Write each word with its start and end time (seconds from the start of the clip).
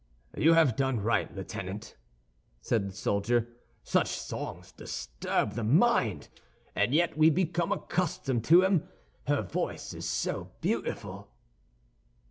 "You 0.35 0.53
have 0.53 0.75
done 0.75 0.99
right, 1.01 1.31
Lieutenant," 1.31 1.95
said 2.59 2.89
the 2.89 2.95
soldier. 2.95 3.49
"Such 3.83 4.07
songs 4.07 4.71
disturb 4.71 5.51
the 5.51 5.63
mind; 5.63 6.27
and 6.75 6.95
yet 6.95 7.15
we 7.15 7.29
become 7.29 7.71
accustomed 7.71 8.43
to 8.45 8.61
them, 8.61 8.89
her 9.27 9.43
voice 9.43 9.93
is 9.93 10.09
so 10.09 10.53
beautiful." 10.59 11.29